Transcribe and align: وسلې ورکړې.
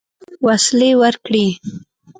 وسلې 0.45 0.91
ورکړې. 1.01 1.45